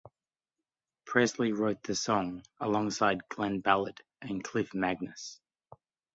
[1.05, 5.37] Presley wrote the song alongside Glen Ballard and Clif Magness.